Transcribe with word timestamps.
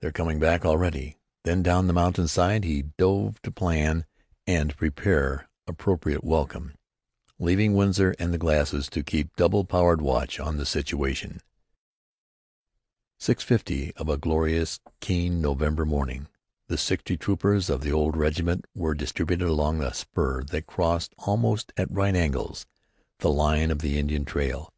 "They're 0.00 0.12
coming 0.12 0.38
back 0.38 0.66
already." 0.66 1.16
Then 1.44 1.62
down 1.62 1.86
the 1.86 1.94
mountain 1.94 2.28
side 2.28 2.62
he 2.62 2.82
dove 2.98 3.40
to 3.40 3.50
plan 3.50 4.04
and 4.46 4.76
prepare 4.76 5.48
appropriate 5.66 6.22
welcome, 6.22 6.74
leaving 7.38 7.72
Winsor 7.72 8.14
and 8.18 8.34
the 8.34 8.38
glasses 8.38 8.90
to 8.90 9.02
keep 9.02 9.34
double 9.34 9.64
powered 9.64 10.02
watch 10.02 10.38
on 10.38 10.58
the 10.58 10.66
situation. 10.66 11.40
Six 13.18 13.42
fifty 13.44 13.94
of 13.94 14.10
a 14.10 14.18
glorious, 14.18 14.78
keen 15.00 15.40
November 15.40 15.86
morning, 15.86 16.28
and 16.68 16.78
sixty 16.78 17.16
troopers 17.16 17.70
of 17.70 17.80
the 17.80 17.92
old 17.92 18.14
regiment 18.14 18.66
were 18.74 18.92
distributed 18.94 19.48
along 19.48 19.80
a 19.82 19.94
spur 19.94 20.42
that 20.42 20.66
crossed, 20.66 21.14
almost 21.16 21.72
at 21.78 21.90
right 21.90 22.14
angles, 22.14 22.66
the 23.20 23.30
line 23.32 23.70
of 23.70 23.78
the 23.78 23.98
Indian 23.98 24.26
trail. 24.26 24.74